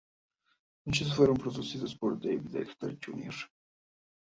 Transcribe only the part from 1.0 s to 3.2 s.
fueron producidos por Dave Dexter,